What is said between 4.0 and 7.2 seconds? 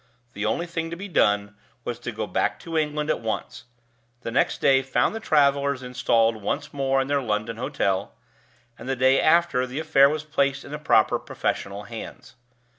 The next day found the travelers installed once more in